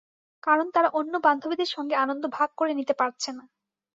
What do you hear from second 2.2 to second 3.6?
ভাগ করে নিতে পারছে না।